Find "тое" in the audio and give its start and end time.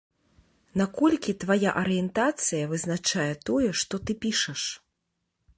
3.51-3.69